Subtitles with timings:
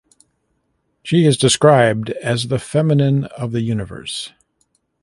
[1.03, 4.31] She is described as "the feminine of the universe".